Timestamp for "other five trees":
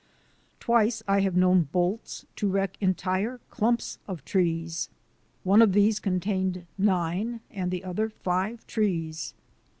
7.83-9.35